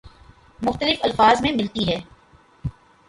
[0.59, 1.99] مختلف الفاظ میں ملتی ہے